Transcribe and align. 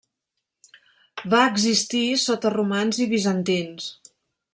Va 1.33 1.41
existir 1.49 2.01
sota 2.23 2.53
romans 2.57 3.03
i 3.07 3.07
bizantins. 3.13 3.91